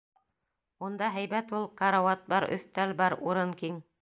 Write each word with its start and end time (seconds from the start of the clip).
Унда 0.87 1.09
һәйбәт 1.17 1.53
ул. 1.59 1.67
Карауат 1.83 2.25
бар, 2.33 2.49
өҫтәл 2.57 2.97
бар, 3.05 3.19
урын 3.31 3.55
киң... 3.63 3.81